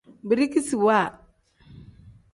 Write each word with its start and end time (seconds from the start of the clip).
Birikisiwa. 0.27 0.99